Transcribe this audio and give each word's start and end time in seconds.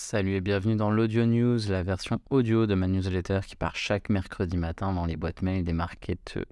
Salut 0.00 0.36
et 0.36 0.40
bienvenue 0.40 0.76
dans 0.76 0.92
l'Audio 0.92 1.26
News, 1.26 1.58
la 1.68 1.82
version 1.82 2.20
audio 2.30 2.66
de 2.66 2.74
ma 2.74 2.86
newsletter 2.86 3.40
qui 3.44 3.56
part 3.56 3.74
chaque 3.74 4.08
mercredi 4.10 4.56
matin 4.56 4.92
dans 4.92 5.04
les 5.04 5.16
boîtes 5.16 5.42
mail 5.42 5.64
des 5.64 5.72
marketeurs 5.72 6.46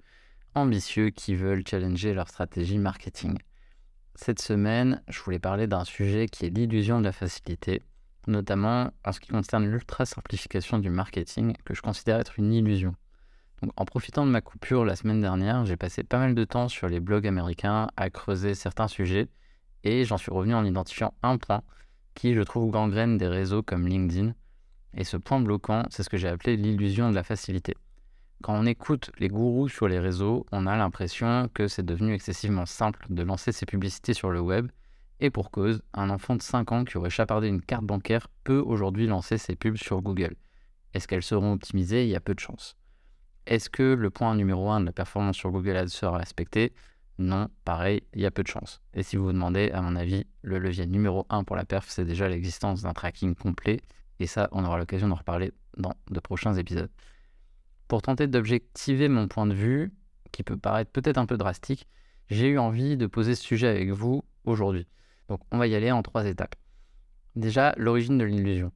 ambitieux 0.53 1.11
qui 1.11 1.33
veulent 1.33 1.63
challenger 1.65 2.13
leur 2.13 2.27
stratégie 2.27 2.77
marketing. 2.77 3.37
Cette 4.15 4.41
semaine, 4.41 5.01
je 5.07 5.21
voulais 5.21 5.39
parler 5.39 5.65
d'un 5.65 5.85
sujet 5.85 6.27
qui 6.27 6.45
est 6.45 6.49
l'illusion 6.49 6.99
de 6.99 7.05
la 7.05 7.13
facilité, 7.13 7.81
notamment 8.27 8.91
en 9.05 9.11
ce 9.13 9.21
qui 9.21 9.29
concerne 9.29 9.65
l'ultra 9.65 10.05
simplification 10.05 10.77
du 10.77 10.89
marketing 10.89 11.55
que 11.63 11.73
je 11.73 11.81
considère 11.81 12.19
être 12.19 12.37
une 12.37 12.51
illusion. 12.53 12.95
Donc, 13.63 13.71
en 13.77 13.85
profitant 13.85 14.25
de 14.25 14.31
ma 14.31 14.41
coupure 14.41 14.83
la 14.83 14.97
semaine 14.97 15.21
dernière, 15.21 15.65
j'ai 15.65 15.77
passé 15.77 16.03
pas 16.03 16.19
mal 16.19 16.35
de 16.35 16.43
temps 16.43 16.67
sur 16.67 16.89
les 16.89 16.99
blogs 16.99 17.25
américains 17.25 17.87
à 17.95 18.09
creuser 18.09 18.55
certains 18.55 18.89
sujets 18.89 19.29
et 19.85 20.03
j'en 20.03 20.17
suis 20.17 20.33
revenu 20.33 20.53
en 20.53 20.65
identifiant 20.65 21.13
un 21.23 21.37
point 21.37 21.63
je 22.23 22.41
trouve, 22.41 22.71
gangrène 22.71 23.17
des 23.17 23.27
réseaux 23.27 23.61
comme 23.63 23.87
LinkedIn. 23.87 24.33
Et 24.95 25.03
ce 25.03 25.17
point 25.17 25.39
bloquant, 25.39 25.83
c'est 25.89 26.03
ce 26.03 26.09
que 26.09 26.17
j'ai 26.17 26.27
appelé 26.27 26.57
l'illusion 26.57 27.09
de 27.09 27.15
la 27.15 27.23
facilité. 27.23 27.75
Quand 28.43 28.55
on 28.55 28.65
écoute 28.65 29.11
les 29.19 29.27
gourous 29.27 29.69
sur 29.69 29.87
les 29.87 29.99
réseaux, 29.99 30.45
on 30.51 30.67
a 30.67 30.75
l'impression 30.75 31.49
que 31.53 31.67
c'est 31.67 31.85
devenu 31.85 32.13
excessivement 32.13 32.65
simple 32.65 33.05
de 33.09 33.23
lancer 33.23 33.51
ses 33.51 33.65
publicités 33.65 34.13
sur 34.13 34.31
le 34.31 34.39
web. 34.39 34.71
Et 35.19 35.29
pour 35.29 35.49
cause, 35.49 35.81
un 35.93 36.09
enfant 36.09 36.35
de 36.35 36.41
5 36.41 36.71
ans 36.71 36.83
qui 36.83 36.97
aurait 36.97 37.09
chapardé 37.09 37.47
une 37.47 37.61
carte 37.61 37.85
bancaire 37.85 38.27
peut 38.43 38.59
aujourd'hui 38.59 39.07
lancer 39.07 39.37
ses 39.37 39.55
pubs 39.55 39.77
sur 39.77 40.01
Google. 40.01 40.35
Est-ce 40.93 41.07
qu'elles 41.07 41.23
seront 41.23 41.53
optimisées? 41.53 42.03
Il 42.03 42.09
y 42.09 42.15
a 42.15 42.19
peu 42.19 42.35
de 42.35 42.39
chances. 42.39 42.75
Est-ce 43.47 43.69
que 43.69 43.93
le 43.93 44.09
point 44.09 44.35
numéro 44.35 44.69
1 44.69 44.81
de 44.81 44.85
la 44.85 44.91
performance 44.91 45.37
sur 45.37 45.51
Google 45.51 45.77
Ads 45.77 45.87
sera 45.87 46.17
respecté? 46.17 46.73
Non, 47.19 47.47
pareil, 47.65 48.03
il 48.13 48.21
y 48.21 48.25
a 48.25 48.31
peu 48.31 48.43
de 48.43 48.47
chances. 48.47 48.81
Et 48.93 49.01
si 49.01 49.15
vous 49.15 49.25
vous 49.25 49.33
demandez, 49.33 49.71
à 49.71 49.81
mon 49.81 49.95
avis, 49.95 50.25
le 50.43 50.59
levier 50.59 50.85
numéro 50.85 51.25
1 51.29 51.43
pour 51.43 51.55
la 51.55 51.65
perf, 51.65 51.89
c'est 51.89 52.05
déjà 52.05 52.29
l'existence 52.29 52.83
d'un 52.83 52.93
tracking 52.93 53.33
complet. 53.33 53.81
Et 54.19 54.27
ça, 54.27 54.49
on 54.51 54.63
aura 54.63 54.77
l'occasion 54.77 55.07
d'en 55.07 55.15
reparler 55.15 55.51
dans 55.77 55.93
de 56.09 56.19
prochains 56.19 56.53
épisodes. 56.53 56.91
Pour 57.87 58.01
tenter 58.01 58.27
d'objectiver 58.27 59.07
mon 59.09 59.27
point 59.27 59.47
de 59.47 59.53
vue, 59.53 59.91
qui 60.31 60.43
peut 60.43 60.57
paraître 60.57 60.91
peut-être 60.91 61.17
un 61.17 61.25
peu 61.25 61.37
drastique, 61.37 61.87
j'ai 62.29 62.49
eu 62.49 62.59
envie 62.59 62.97
de 62.97 63.07
poser 63.07 63.35
ce 63.35 63.43
sujet 63.43 63.67
avec 63.67 63.89
vous 63.89 64.23
aujourd'hui. 64.43 64.85
Donc 65.29 65.41
on 65.51 65.57
va 65.57 65.67
y 65.67 65.75
aller 65.75 65.91
en 65.91 66.03
trois 66.03 66.25
étapes. 66.25 66.55
Déjà, 67.35 67.73
l'origine 67.77 68.17
de 68.17 68.25
l'illusion. 68.25 68.71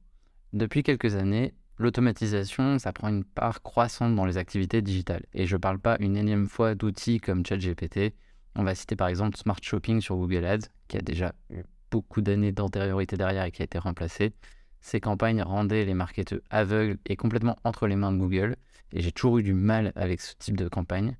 Depuis 0.52 0.82
quelques 0.82 1.14
années, 1.16 1.54
l'automatisation, 1.78 2.78
ça 2.78 2.92
prend 2.92 3.08
une 3.08 3.24
part 3.24 3.62
croissante 3.62 4.14
dans 4.14 4.24
les 4.24 4.38
activités 4.38 4.82
digitales. 4.82 5.24
Et 5.34 5.46
je 5.46 5.56
ne 5.56 5.60
parle 5.60 5.78
pas 5.78 5.96
une 6.00 6.16
énième 6.16 6.46
fois 6.46 6.74
d'outils 6.74 7.20
comme 7.20 7.44
ChatGPT. 7.44 8.14
On 8.54 8.64
va 8.64 8.74
citer 8.74 8.96
par 8.96 9.08
exemple 9.08 9.36
Smart 9.36 9.58
Shopping 9.62 10.00
sur 10.00 10.16
Google 10.16 10.44
Ads, 10.44 10.68
qui 10.88 10.98
a 10.98 11.00
déjà 11.00 11.34
eu 11.50 11.62
beaucoup 11.90 12.20
d'années 12.20 12.52
d'antériorité 12.52 13.16
derrière 13.16 13.44
et 13.44 13.50
qui 13.50 13.62
a 13.62 13.64
été 13.64 13.78
remplacé. 13.78 14.32
Ces 14.80 15.00
campagnes 15.00 15.42
rendaient 15.42 15.84
les 15.84 15.94
marketeurs 15.94 16.40
aveugles 16.50 16.98
et 17.06 17.16
complètement 17.16 17.56
entre 17.64 17.86
les 17.86 17.96
mains 17.96 18.12
de 18.12 18.18
Google. 18.18 18.56
Et 18.92 19.00
j'ai 19.00 19.12
toujours 19.12 19.38
eu 19.38 19.42
du 19.42 19.54
mal 19.54 19.92
avec 19.94 20.20
ce 20.20 20.34
type 20.38 20.56
de 20.56 20.68
campagne. 20.68 21.16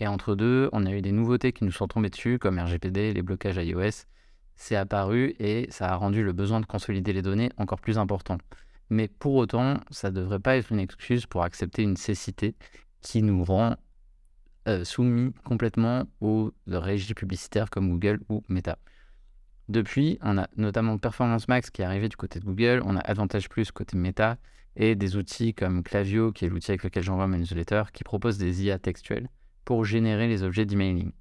Et 0.00 0.06
entre 0.06 0.34
deux, 0.34 0.68
on 0.72 0.86
a 0.86 0.92
eu 0.92 1.02
des 1.02 1.12
nouveautés 1.12 1.52
qui 1.52 1.64
nous 1.64 1.72
sont 1.72 1.88
tombées 1.88 2.10
dessus, 2.10 2.38
comme 2.38 2.58
RGPD, 2.58 3.12
les 3.12 3.22
blocages 3.22 3.56
iOS. 3.56 4.06
C'est 4.56 4.76
apparu 4.76 5.34
et 5.38 5.66
ça 5.70 5.90
a 5.90 5.96
rendu 5.96 6.22
le 6.22 6.32
besoin 6.32 6.60
de 6.60 6.66
consolider 6.66 7.12
les 7.12 7.22
données 7.22 7.50
encore 7.56 7.80
plus 7.80 7.98
important. 7.98 8.38
Mais 8.90 9.08
pour 9.08 9.34
autant, 9.34 9.78
ça 9.90 10.10
ne 10.10 10.16
devrait 10.16 10.40
pas 10.40 10.56
être 10.56 10.70
une 10.70 10.80
excuse 10.80 11.26
pour 11.26 11.42
accepter 11.42 11.82
une 11.82 11.96
cécité 11.96 12.54
qui 13.00 13.22
nous 13.22 13.44
rend 13.44 13.76
euh, 14.68 14.84
soumis 14.84 15.32
complètement 15.44 16.04
aux 16.20 16.52
régies 16.66 17.14
publicitaires 17.14 17.70
comme 17.70 17.90
Google 17.90 18.20
ou 18.28 18.42
Meta. 18.48 18.78
Depuis, 19.68 20.18
on 20.22 20.38
a 20.38 20.48
notamment 20.56 20.98
Performance 20.98 21.48
Max 21.48 21.70
qui 21.70 21.82
est 21.82 21.84
arrivé 21.84 22.08
du 22.08 22.16
côté 22.16 22.40
de 22.40 22.44
Google, 22.44 22.82
on 22.84 22.96
a 22.96 23.00
Advantage 23.00 23.48
Plus 23.48 23.70
côté 23.70 23.96
Meta, 23.96 24.36
et 24.76 24.94
des 24.94 25.16
outils 25.16 25.54
comme 25.54 25.82
Clavio, 25.82 26.32
qui 26.32 26.44
est 26.44 26.48
l'outil 26.48 26.70
avec 26.70 26.84
lequel 26.84 27.02
j'envoie 27.02 27.26
mes 27.26 27.38
newsletters, 27.38 27.84
qui 27.92 28.04
propose 28.04 28.38
des 28.38 28.64
IA 28.64 28.78
textuels 28.78 29.28
pour 29.64 29.84
générer 29.84 30.28
les 30.28 30.42
objets 30.42 30.66
d'emailing. 30.66 31.12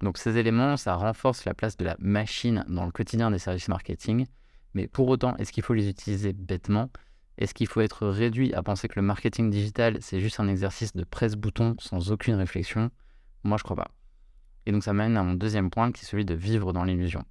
Donc 0.00 0.18
ces 0.18 0.36
éléments, 0.36 0.76
ça 0.76 0.94
renforce 0.94 1.44
la 1.44 1.54
place 1.54 1.76
de 1.76 1.84
la 1.84 1.96
machine 1.98 2.64
dans 2.68 2.84
le 2.84 2.92
quotidien 2.92 3.30
des 3.30 3.38
services 3.38 3.68
marketing, 3.68 4.26
mais 4.74 4.86
pour 4.86 5.08
autant, 5.08 5.36
est-ce 5.36 5.52
qu'il 5.52 5.62
faut 5.62 5.74
les 5.74 5.88
utiliser 5.88 6.32
bêtement? 6.32 6.90
Est-ce 7.38 7.52
qu'il 7.52 7.66
faut 7.66 7.82
être 7.82 8.06
réduit 8.06 8.54
à 8.54 8.62
penser 8.62 8.88
que 8.88 8.96
le 8.96 9.02
marketing 9.02 9.50
digital, 9.50 9.98
c'est 10.00 10.20
juste 10.20 10.40
un 10.40 10.48
exercice 10.48 10.94
de 10.94 11.04
presse-bouton 11.04 11.76
sans 11.78 12.10
aucune 12.10 12.34
réflexion? 12.34 12.90
Moi, 13.44 13.58
je 13.58 13.62
crois 13.62 13.76
pas. 13.76 13.90
Et 14.64 14.72
donc 14.72 14.82
ça 14.82 14.92
mène 14.92 15.16
à 15.16 15.22
mon 15.22 15.34
deuxième 15.34 15.70
point, 15.70 15.92
qui 15.92 16.02
est 16.02 16.06
celui 16.06 16.24
de 16.24 16.34
vivre 16.34 16.72
dans 16.72 16.84
l'illusion. 16.84 17.24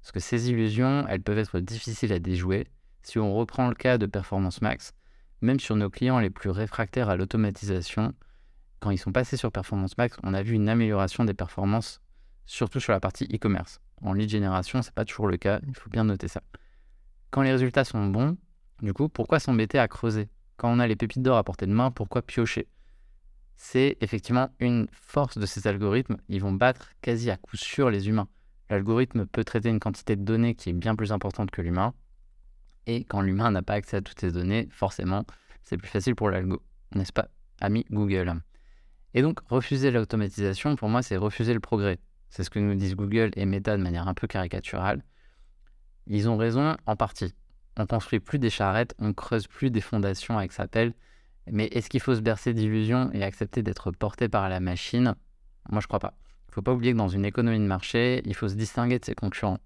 Parce 0.00 0.12
que 0.12 0.20
ces 0.20 0.50
illusions, 0.50 1.06
elles 1.08 1.22
peuvent 1.22 1.38
être 1.38 1.60
difficiles 1.60 2.12
à 2.12 2.18
déjouer. 2.18 2.66
Si 3.02 3.18
on 3.18 3.34
reprend 3.34 3.68
le 3.68 3.74
cas 3.74 3.98
de 3.98 4.06
Performance 4.06 4.62
Max, 4.62 4.92
même 5.42 5.60
sur 5.60 5.76
nos 5.76 5.90
clients 5.90 6.18
les 6.18 6.30
plus 6.30 6.50
réfractaires 6.50 7.08
à 7.08 7.16
l'automatisation, 7.16 8.14
quand 8.80 8.90
ils 8.90 8.98
sont 8.98 9.12
passés 9.12 9.36
sur 9.36 9.52
Performance 9.52 9.96
Max, 9.98 10.16
on 10.22 10.34
a 10.34 10.42
vu 10.42 10.54
une 10.54 10.68
amélioration 10.68 11.24
des 11.24 11.34
performances, 11.34 12.00
surtout 12.46 12.80
sur 12.80 12.92
la 12.92 13.00
partie 13.00 13.24
e-commerce. 13.24 13.80
En 14.02 14.12
lead 14.12 14.28
génération, 14.28 14.82
c'est 14.82 14.94
pas 14.94 15.04
toujours 15.04 15.28
le 15.28 15.36
cas, 15.36 15.60
il 15.66 15.74
faut 15.74 15.90
bien 15.90 16.04
noter 16.04 16.28
ça. 16.28 16.42
Quand 17.30 17.42
les 17.42 17.52
résultats 17.52 17.84
sont 17.84 18.06
bons, 18.06 18.36
du 18.82 18.92
coup, 18.92 19.08
pourquoi 19.08 19.38
s'embêter 19.38 19.78
à 19.78 19.88
creuser? 19.88 20.28
Quand 20.56 20.70
on 20.70 20.78
a 20.78 20.86
les 20.86 20.96
pépites 20.96 21.22
d'or 21.22 21.36
à 21.36 21.44
portée 21.44 21.66
de 21.66 21.72
main, 21.72 21.90
pourquoi 21.90 22.22
piocher? 22.22 22.68
C'est 23.56 23.96
effectivement 24.00 24.50
une 24.60 24.86
force 24.92 25.38
de 25.38 25.46
ces 25.46 25.66
algorithmes. 25.66 26.18
Ils 26.28 26.40
vont 26.40 26.52
battre 26.52 26.90
quasi 27.00 27.30
à 27.30 27.36
coup 27.36 27.56
sûr 27.56 27.90
les 27.90 28.08
humains. 28.08 28.28
L'algorithme 28.68 29.26
peut 29.26 29.44
traiter 29.44 29.70
une 29.70 29.80
quantité 29.80 30.16
de 30.16 30.24
données 30.24 30.54
qui 30.54 30.70
est 30.70 30.74
bien 30.74 30.94
plus 30.94 31.12
importante 31.12 31.50
que 31.50 31.62
l'humain. 31.62 31.94
Et 32.86 33.04
quand 33.04 33.20
l'humain 33.20 33.50
n'a 33.50 33.62
pas 33.62 33.74
accès 33.74 33.96
à 33.96 34.02
toutes 34.02 34.20
ces 34.20 34.32
données, 34.32 34.68
forcément, 34.70 35.24
c'est 35.62 35.76
plus 35.76 35.88
facile 35.88 36.14
pour 36.14 36.30
l'algo. 36.30 36.62
N'est-ce 36.94 37.12
pas, 37.12 37.28
ami 37.60 37.84
Google? 37.90 38.34
Et 39.14 39.22
donc, 39.22 39.40
refuser 39.48 39.90
l'automatisation, 39.90 40.76
pour 40.76 40.88
moi, 40.88 41.02
c'est 41.02 41.16
refuser 41.16 41.54
le 41.54 41.60
progrès. 41.60 41.98
C'est 42.28 42.44
ce 42.44 42.50
que 42.50 42.58
nous 42.58 42.74
disent 42.74 42.94
Google 42.94 43.30
et 43.36 43.46
Meta 43.46 43.76
de 43.76 43.82
manière 43.82 44.08
un 44.08 44.14
peu 44.14 44.26
caricaturale. 44.26 45.02
Ils 46.06 46.28
ont 46.28 46.36
raison 46.36 46.76
en 46.86 46.96
partie. 46.96 47.34
On 47.78 47.86
construit 47.86 48.20
plus 48.20 48.38
des 48.38 48.50
charrettes, 48.50 48.94
on 48.98 49.12
creuse 49.12 49.46
plus 49.46 49.70
des 49.70 49.80
fondations 49.80 50.38
avec 50.38 50.52
sa 50.52 50.66
pelle. 50.66 50.94
Mais 51.50 51.66
est-ce 51.66 51.90
qu'il 51.90 52.00
faut 52.00 52.14
se 52.14 52.20
bercer 52.20 52.54
d'illusions 52.54 53.10
et 53.12 53.22
accepter 53.22 53.62
d'être 53.62 53.90
porté 53.90 54.28
par 54.28 54.48
la 54.48 54.60
machine? 54.60 55.14
Moi, 55.70 55.80
je 55.80 55.86
crois 55.86 55.98
pas. 55.98 56.14
Il 56.48 56.54
faut 56.54 56.62
pas 56.62 56.72
oublier 56.72 56.92
que 56.92 56.98
dans 56.98 57.08
une 57.08 57.24
économie 57.24 57.58
de 57.58 57.64
marché, 57.64 58.22
il 58.24 58.34
faut 58.34 58.48
se 58.48 58.54
distinguer 58.54 58.98
de 58.98 59.04
ses 59.04 59.14
concurrents. 59.14 59.58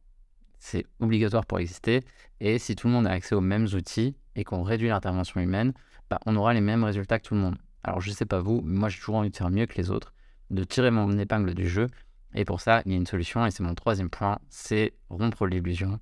C'est 0.59 0.85
obligatoire 0.99 1.47
pour 1.47 1.61
exister. 1.61 2.01
Et 2.41 2.59
si 2.59 2.75
tout 2.75 2.89
le 2.89 2.93
monde 2.93 3.07
a 3.07 3.13
accès 3.13 3.35
aux 3.35 3.41
mêmes 3.41 3.67
outils 3.75 4.17
et 4.35 4.45
qu'on 4.45 4.63
réduit 4.63 4.89
l'intervention 4.89 5.41
humaine, 5.41 5.73
bah, 6.11 6.19
on 6.27 6.35
aura 6.37 6.53
les 6.53 6.61
mêmes 6.61 6.85
résultats 6.85 7.21
que 7.21 7.29
tout 7.29 7.35
le 7.35 7.41
monde. 7.41 7.57
Alors, 7.85 8.01
je 8.01 8.11
sais 8.11 8.27
pas 8.27 8.41
vous, 8.41 8.61
mais 8.63 8.77
moi, 8.77 8.89
j'ai 8.89 8.99
toujours 8.99 9.17
envie 9.17 9.31
de 9.31 9.37
faire 9.37 9.51
mieux 9.51 9.67
que 9.67 9.77
les 9.77 9.91
autres, 9.91 10.13
de 10.51 10.65
tirer 10.65 10.91
mon 10.91 11.17
épingle 11.17 11.55
du 11.55 11.69
jeu. 11.69 11.87
Et 12.35 12.45
pour 12.45 12.61
ça, 12.61 12.83
il 12.85 12.93
y 12.93 12.95
a 12.95 12.99
une 12.99 13.07
solution, 13.07 13.47
et 13.47 13.51
c'est 13.51 13.63
mon 13.63 13.75
troisième 13.75 14.11
point, 14.11 14.39
c'est 14.49 14.93
rompre 15.09 15.47
l'illusion 15.47 16.01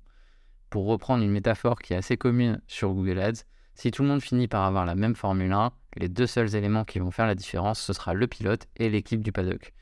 pour 0.69 0.85
reprendre 0.85 1.23
une 1.23 1.31
métaphore 1.31 1.79
qui 1.79 1.93
est 1.93 1.97
assez 1.97 2.17
commune 2.17 2.61
sur 2.67 2.93
Google 2.93 3.19
Ads, 3.19 3.43
si 3.75 3.91
tout 3.91 4.03
le 4.03 4.09
monde 4.09 4.21
finit 4.21 4.47
par 4.47 4.65
avoir 4.65 4.85
la 4.85 4.95
même 4.95 5.15
Formule 5.15 5.53
1, 5.53 5.71
les 5.95 6.09
deux 6.09 6.27
seuls 6.27 6.55
éléments 6.55 6.83
qui 6.83 6.99
vont 6.99 7.11
faire 7.11 7.27
la 7.27 7.35
différence, 7.35 7.79
ce 7.79 7.93
sera 7.93 8.13
le 8.13 8.27
pilote 8.27 8.67
et 8.75 8.89
l'équipe 8.89 9.21
du 9.21 9.31
paddock. 9.31 9.73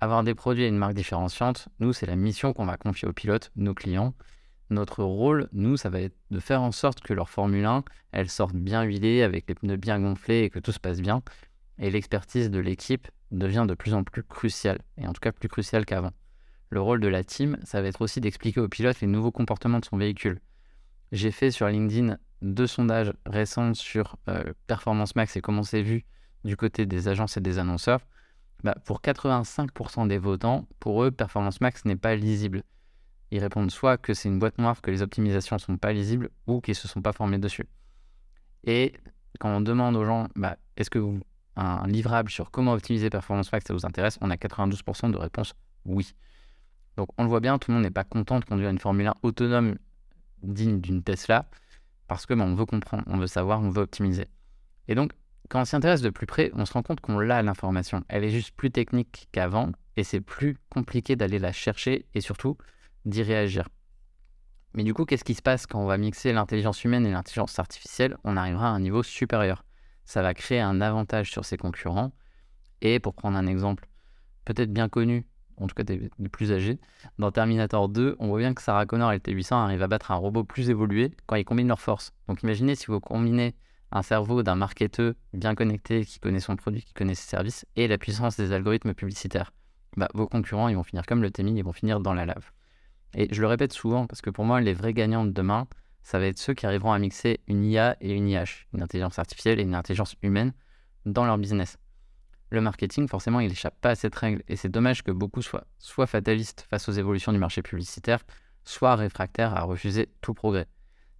Avoir 0.00 0.22
des 0.22 0.34
produits 0.34 0.64
et 0.64 0.68
une 0.68 0.76
marque 0.76 0.94
différenciante, 0.94 1.68
nous, 1.80 1.92
c'est 1.92 2.06
la 2.06 2.16
mission 2.16 2.52
qu'on 2.52 2.66
va 2.66 2.76
confier 2.76 3.08
aux 3.08 3.12
pilotes, 3.12 3.50
nos 3.56 3.72
clients. 3.72 4.14
Notre 4.68 5.02
rôle, 5.02 5.48
nous, 5.52 5.76
ça 5.76 5.88
va 5.88 6.00
être 6.00 6.16
de 6.30 6.38
faire 6.38 6.60
en 6.60 6.72
sorte 6.72 7.00
que 7.00 7.14
leur 7.14 7.30
Formule 7.30 7.64
1, 7.64 7.84
elle 8.12 8.28
sorte 8.28 8.54
bien 8.54 8.82
huilée, 8.82 9.22
avec 9.22 9.48
les 9.48 9.54
pneus 9.54 9.76
bien 9.76 9.98
gonflés 9.98 10.42
et 10.42 10.50
que 10.50 10.58
tout 10.58 10.72
se 10.72 10.80
passe 10.80 11.00
bien. 11.00 11.22
Et 11.78 11.90
l'expertise 11.90 12.50
de 12.50 12.58
l'équipe 12.58 13.08
devient 13.30 13.64
de 13.66 13.74
plus 13.74 13.94
en 13.94 14.04
plus 14.04 14.22
cruciale, 14.22 14.80
et 14.98 15.06
en 15.06 15.12
tout 15.12 15.20
cas 15.20 15.32
plus 15.32 15.48
cruciale 15.48 15.86
qu'avant. 15.86 16.12
Le 16.74 16.80
rôle 16.80 16.98
de 16.98 17.06
la 17.06 17.22
team, 17.22 17.56
ça 17.62 17.80
va 17.80 17.86
être 17.86 18.00
aussi 18.00 18.20
d'expliquer 18.20 18.58
au 18.58 18.66
pilote 18.66 19.00
les 19.00 19.06
nouveaux 19.06 19.30
comportements 19.30 19.78
de 19.78 19.84
son 19.84 19.96
véhicule. 19.96 20.40
J'ai 21.12 21.30
fait 21.30 21.52
sur 21.52 21.68
LinkedIn 21.68 22.18
deux 22.42 22.66
sondages 22.66 23.12
récents 23.26 23.74
sur 23.74 24.16
euh, 24.28 24.52
Performance 24.66 25.14
Max 25.14 25.36
et 25.36 25.40
comment 25.40 25.62
c'est 25.62 25.82
vu 25.82 26.04
du 26.42 26.56
côté 26.56 26.84
des 26.84 27.06
agences 27.06 27.36
et 27.36 27.40
des 27.40 27.60
annonceurs. 27.60 28.00
Bah, 28.64 28.74
pour 28.86 29.02
85% 29.02 30.08
des 30.08 30.18
votants, 30.18 30.66
pour 30.80 31.04
eux, 31.04 31.12
Performance 31.12 31.60
Max 31.60 31.84
n'est 31.84 31.94
pas 31.94 32.16
lisible. 32.16 32.64
Ils 33.30 33.38
répondent 33.38 33.70
soit 33.70 33.96
que 33.96 34.12
c'est 34.12 34.28
une 34.28 34.40
boîte 34.40 34.58
noire, 34.58 34.82
que 34.82 34.90
les 34.90 35.00
optimisations 35.00 35.54
ne 35.54 35.60
sont 35.60 35.76
pas 35.76 35.92
lisibles, 35.92 36.30
ou 36.48 36.60
qu'ils 36.60 36.72
ne 36.72 36.78
se 36.78 36.88
sont 36.88 37.02
pas 37.02 37.12
formés 37.12 37.38
dessus. 37.38 37.68
Et 38.64 38.94
quand 39.38 39.56
on 39.56 39.60
demande 39.60 39.94
aux 39.94 40.04
gens, 40.04 40.26
bah, 40.34 40.56
est-ce 40.76 40.90
que 40.90 40.98
un 41.54 41.86
livrable 41.86 42.32
sur 42.32 42.50
comment 42.50 42.72
optimiser 42.72 43.10
Performance 43.10 43.52
Max, 43.52 43.64
ça 43.64 43.74
vous 43.74 43.86
intéresse? 43.86 44.18
On 44.20 44.28
a 44.28 44.34
92% 44.34 45.12
de 45.12 45.18
réponses 45.18 45.54
oui. 45.86 46.14
Donc 46.96 47.08
on 47.18 47.24
le 47.24 47.28
voit 47.28 47.40
bien, 47.40 47.58
tout 47.58 47.70
le 47.70 47.76
monde 47.76 47.84
n'est 47.84 47.90
pas 47.90 48.04
content 48.04 48.38
de 48.40 48.44
conduire 48.44 48.70
une 48.70 48.78
Formule 48.78 49.08
1 49.08 49.14
autonome 49.22 49.76
digne 50.42 50.80
d'une 50.80 51.02
Tesla 51.02 51.46
parce 52.06 52.26
que 52.26 52.34
ben, 52.34 52.44
on 52.44 52.54
veut 52.54 52.66
comprendre, 52.66 53.02
on 53.06 53.16
veut 53.16 53.26
savoir, 53.26 53.60
on 53.60 53.70
veut 53.70 53.82
optimiser. 53.82 54.26
Et 54.88 54.94
donc 54.94 55.12
quand 55.48 55.60
on 55.60 55.64
s'y 55.64 55.76
intéresse 55.76 56.00
de 56.00 56.10
plus 56.10 56.26
près, 56.26 56.50
on 56.54 56.64
se 56.64 56.72
rend 56.72 56.82
compte 56.82 57.00
qu'on 57.00 57.18
l'a 57.18 57.42
l'information. 57.42 58.02
Elle 58.08 58.24
est 58.24 58.30
juste 58.30 58.52
plus 58.56 58.70
technique 58.70 59.28
qu'avant 59.32 59.72
et 59.96 60.04
c'est 60.04 60.20
plus 60.20 60.56
compliqué 60.70 61.16
d'aller 61.16 61.38
la 61.38 61.52
chercher 61.52 62.06
et 62.14 62.20
surtout 62.20 62.56
d'y 63.04 63.22
réagir. 63.22 63.68
Mais 64.74 64.82
du 64.82 64.92
coup, 64.92 65.04
qu'est-ce 65.04 65.24
qui 65.24 65.34
se 65.34 65.42
passe 65.42 65.66
quand 65.66 65.80
on 65.80 65.86
va 65.86 65.98
mixer 65.98 66.32
l'intelligence 66.32 66.82
humaine 66.82 67.06
et 67.06 67.12
l'intelligence 67.12 67.58
artificielle? 67.58 68.16
On 68.24 68.36
arrivera 68.36 68.68
à 68.68 68.72
un 68.72 68.80
niveau 68.80 69.02
supérieur. 69.02 69.64
Ça 70.04 70.20
va 70.20 70.34
créer 70.34 70.60
un 70.60 70.80
avantage 70.80 71.30
sur 71.30 71.44
ses 71.44 71.56
concurrents. 71.56 72.12
Et 72.80 72.98
pour 72.98 73.14
prendre 73.14 73.38
un 73.38 73.46
exemple 73.46 73.86
peut-être 74.44 74.72
bien 74.72 74.88
connu, 74.88 75.26
en 75.58 75.66
tout 75.66 75.74
cas 75.74 75.82
des, 75.82 76.10
plus 76.30 76.52
âgés, 76.52 76.78
dans 77.18 77.30
Terminator 77.30 77.88
2, 77.88 78.16
on 78.18 78.28
voit 78.28 78.38
bien 78.38 78.54
que 78.54 78.62
Sarah 78.62 78.86
Connor 78.86 79.12
et 79.12 79.16
le 79.16 79.20
T-800 79.20 79.54
arrivent 79.54 79.82
à 79.82 79.88
battre 79.88 80.10
un 80.10 80.16
robot 80.16 80.44
plus 80.44 80.70
évolué 80.70 81.12
quand 81.26 81.36
ils 81.36 81.44
combinent 81.44 81.68
leurs 81.68 81.80
forces. 81.80 82.12
Donc 82.28 82.42
imaginez 82.42 82.74
si 82.74 82.86
vous 82.86 83.00
combinez 83.00 83.54
un 83.92 84.02
cerveau 84.02 84.42
d'un 84.42 84.56
marketeur 84.56 85.14
bien 85.32 85.54
connecté 85.54 86.04
qui 86.04 86.18
connaît 86.18 86.40
son 86.40 86.56
produit, 86.56 86.82
qui 86.82 86.92
connaît 86.92 87.14
ses 87.14 87.28
services, 87.28 87.64
et 87.76 87.86
la 87.86 87.98
puissance 87.98 88.36
des 88.36 88.52
algorithmes 88.52 88.94
publicitaires. 88.94 89.52
Bah, 89.96 90.08
vos 90.14 90.26
concurrents, 90.26 90.68
ils 90.68 90.74
vont 90.74 90.82
finir 90.82 91.06
comme 91.06 91.22
le 91.22 91.30
T-1000, 91.30 91.56
ils 91.56 91.64
vont 91.64 91.72
finir 91.72 92.00
dans 92.00 92.12
la 92.12 92.26
lave. 92.26 92.50
Et 93.14 93.32
je 93.32 93.40
le 93.40 93.46
répète 93.46 93.72
souvent 93.72 94.06
parce 94.06 94.20
que 94.20 94.30
pour 94.30 94.44
moi, 94.44 94.60
les 94.60 94.74
vrais 94.74 94.92
gagnants 94.92 95.24
de 95.24 95.30
demain, 95.30 95.68
ça 96.02 96.18
va 96.18 96.26
être 96.26 96.38
ceux 96.38 96.54
qui 96.54 96.66
arriveront 96.66 96.92
à 96.92 96.98
mixer 96.98 97.40
une 97.46 97.64
IA 97.64 97.96
et 98.00 98.12
une 98.12 98.28
IH, 98.28 98.66
une 98.74 98.82
intelligence 98.82 99.18
artificielle 99.18 99.60
et 99.60 99.62
une 99.62 99.74
intelligence 99.74 100.16
humaine, 100.22 100.52
dans 101.06 101.24
leur 101.24 101.38
business. 101.38 101.78
Le 102.50 102.60
marketing, 102.60 103.08
forcément, 103.08 103.40
il 103.40 103.48
n'échappe 103.48 103.80
pas 103.80 103.90
à 103.90 103.94
cette 103.94 104.14
règle 104.14 104.42
et 104.48 104.56
c'est 104.56 104.68
dommage 104.68 105.02
que 105.02 105.10
beaucoup 105.10 105.42
soient 105.42 105.66
soit 105.78 106.06
fatalistes 106.06 106.66
face 106.70 106.88
aux 106.88 106.92
évolutions 106.92 107.32
du 107.32 107.38
marché 107.38 107.62
publicitaire, 107.62 108.20
soit 108.64 108.94
réfractaires 108.96 109.54
à 109.54 109.62
refuser 109.62 110.08
tout 110.20 110.34
progrès. 110.34 110.66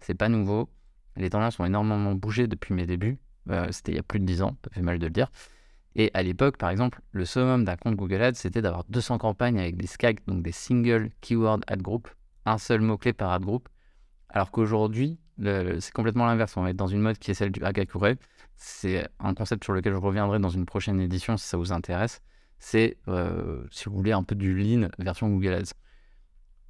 C'est 0.00 0.14
pas 0.14 0.28
nouveau, 0.28 0.70
les 1.16 1.30
tendances 1.30 1.58
ont 1.60 1.64
énormément 1.64 2.14
bougé 2.14 2.46
depuis 2.46 2.74
mes 2.74 2.86
débuts, 2.86 3.18
euh, 3.50 3.68
c'était 3.70 3.92
il 3.92 3.96
y 3.96 3.98
a 3.98 4.02
plus 4.02 4.20
de 4.20 4.24
10 4.24 4.42
ans, 4.42 4.56
ça 4.64 4.70
fait 4.70 4.82
mal 4.82 4.98
de 4.98 5.06
le 5.06 5.10
dire. 5.10 5.30
Et 5.96 6.10
à 6.14 6.22
l'époque, 6.22 6.56
par 6.56 6.70
exemple, 6.70 7.00
le 7.12 7.24
summum 7.24 7.64
d'un 7.64 7.76
compte 7.76 7.94
Google 7.94 8.22
Ads, 8.22 8.34
c'était 8.34 8.62
d'avoir 8.62 8.84
200 8.88 9.18
campagnes 9.18 9.60
avec 9.60 9.76
des 9.76 9.86
SKAG, 9.86 10.20
donc 10.26 10.42
des 10.42 10.52
Single 10.52 11.10
Keyword 11.20 11.62
Ad 11.68 11.82
Group, 11.82 12.08
un 12.46 12.58
seul 12.58 12.80
mot-clé 12.80 13.12
par 13.12 13.30
ad 13.30 13.42
group. 13.42 13.68
Alors 14.28 14.50
qu'aujourd'hui, 14.50 15.20
c'est 15.42 15.92
complètement 15.92 16.26
l'inverse. 16.26 16.56
On 16.56 16.62
va 16.62 16.70
être 16.70 16.76
dans 16.76 16.86
une 16.86 17.00
mode 17.00 17.18
qui 17.18 17.30
est 17.30 17.34
celle 17.34 17.50
du 17.50 17.62
Hagakure. 17.64 18.14
C'est 18.56 19.08
un 19.18 19.34
concept 19.34 19.64
sur 19.64 19.72
lequel 19.72 19.92
je 19.92 19.98
reviendrai 19.98 20.38
dans 20.38 20.48
une 20.48 20.66
prochaine 20.66 21.00
édition 21.00 21.36
si 21.36 21.46
ça 21.46 21.56
vous 21.56 21.72
intéresse. 21.72 22.22
C'est, 22.58 22.98
euh, 23.08 23.64
si 23.70 23.86
vous 23.86 23.96
voulez, 23.96 24.12
un 24.12 24.22
peu 24.22 24.34
du 24.34 24.54
lean 24.54 24.88
version 24.98 25.28
Google 25.28 25.54
Ads. 25.54 25.72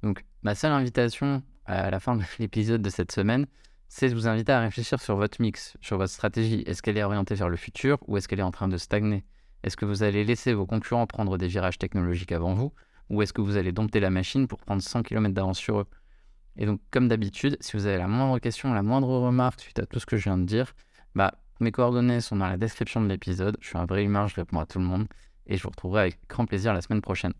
Donc, 0.03 0.25
ma 0.43 0.55
seule 0.55 0.71
invitation 0.71 1.43
à 1.65 1.89
la 1.89 1.99
fin 1.99 2.15
de 2.15 2.23
l'épisode 2.39 2.81
de 2.81 2.89
cette 2.89 3.11
semaine, 3.11 3.45
c'est 3.87 4.09
de 4.09 4.15
vous 4.15 4.27
inviter 4.27 4.51
à 4.51 4.59
réfléchir 4.59 4.99
sur 4.99 5.15
votre 5.15 5.41
mix, 5.41 5.77
sur 5.81 5.97
votre 5.97 6.11
stratégie. 6.11 6.63
Est-ce 6.65 6.81
qu'elle 6.81 6.97
est 6.97 7.03
orientée 7.03 7.35
vers 7.35 7.49
le 7.49 7.55
futur 7.55 7.97
ou 8.07 8.17
est-ce 8.17 8.27
qu'elle 8.27 8.39
est 8.39 8.43
en 8.43 8.51
train 8.51 8.67
de 8.67 8.77
stagner? 8.77 9.23
Est-ce 9.63 9.77
que 9.77 9.85
vous 9.85 10.03
allez 10.03 10.23
laisser 10.23 10.53
vos 10.53 10.65
concurrents 10.65 11.07
prendre 11.07 11.37
des 11.37 11.47
virages 11.47 11.77
technologiques 11.77 12.31
avant 12.31 12.53
vous 12.53 12.73
ou 13.09 13.21
est-ce 13.21 13.33
que 13.33 13.41
vous 13.41 13.57
allez 13.57 13.71
dompter 13.71 13.99
la 13.99 14.09
machine 14.09 14.47
pour 14.47 14.59
prendre 14.59 14.81
100 14.81 15.03
km 15.03 15.33
d'avance 15.33 15.59
sur 15.59 15.81
eux? 15.81 15.87
Et 16.57 16.65
donc, 16.65 16.81
comme 16.91 17.07
d'habitude, 17.07 17.57
si 17.59 17.77
vous 17.77 17.85
avez 17.85 17.97
la 17.97 18.07
moindre 18.07 18.39
question, 18.39 18.73
la 18.73 18.83
moindre 18.83 19.09
remarque 19.09 19.61
suite 19.61 19.79
à 19.79 19.85
tout 19.85 19.99
ce 19.99 20.05
que 20.05 20.17
je 20.17 20.23
viens 20.23 20.37
de 20.37 20.45
dire, 20.45 20.73
bah, 21.13 21.35
mes 21.59 21.71
coordonnées 21.71 22.21
sont 22.21 22.35
dans 22.37 22.47
la 22.47 22.57
description 22.57 23.01
de 23.01 23.07
l'épisode. 23.07 23.57
Je 23.61 23.67
suis 23.67 23.77
un 23.77 23.85
vrai 23.85 24.03
humain, 24.03 24.27
je 24.27 24.35
réponds 24.35 24.59
à 24.59 24.65
tout 24.65 24.79
le 24.79 24.85
monde 24.85 25.07
et 25.47 25.57
je 25.57 25.63
vous 25.63 25.69
retrouverai 25.69 26.01
avec 26.01 26.19
grand 26.27 26.45
plaisir 26.45 26.73
la 26.73 26.81
semaine 26.81 27.01
prochaine. 27.01 27.33